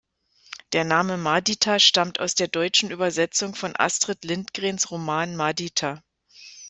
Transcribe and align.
Der 0.73 0.83
Name 0.83 1.15
Madita 1.17 1.77
stammt 1.77 2.19
aus 2.19 2.33
der 2.33 2.47
deutschen 2.47 2.89
Übersetzung 2.89 3.53
von 3.53 3.75
Astrid 3.75 4.25
Lindgrens 4.25 4.89
Roman 4.89 5.35
Madita. 5.35 6.01